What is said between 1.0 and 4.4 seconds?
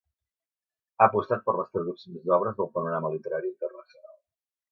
Ha apostat per les traduccions d'obres del panorama literari internacional.